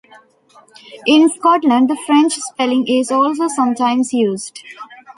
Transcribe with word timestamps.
In 1.05 1.29
Scotland 1.29 1.87
the 1.87 1.95
French 2.07 2.33
spelling 2.33 2.87
is 2.87 3.11
also 3.11 3.47
sometimes 3.47 4.11
used. 4.11 4.59